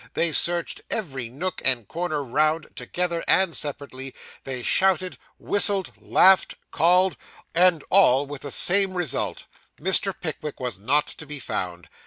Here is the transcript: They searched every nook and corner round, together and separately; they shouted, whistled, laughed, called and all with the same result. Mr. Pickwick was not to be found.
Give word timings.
They 0.15 0.31
searched 0.31 0.81
every 0.89 1.29
nook 1.29 1.61
and 1.63 1.87
corner 1.87 2.23
round, 2.23 2.75
together 2.75 3.23
and 3.27 3.55
separately; 3.55 4.15
they 4.45 4.63
shouted, 4.63 5.19
whistled, 5.37 5.91
laughed, 5.99 6.55
called 6.71 7.15
and 7.53 7.83
all 7.91 8.25
with 8.25 8.41
the 8.41 8.49
same 8.49 8.95
result. 8.95 9.45
Mr. 9.79 10.11
Pickwick 10.19 10.59
was 10.59 10.79
not 10.79 11.05
to 11.05 11.27
be 11.27 11.37
found. 11.39 11.87